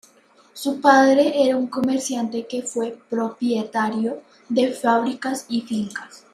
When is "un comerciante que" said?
1.55-2.63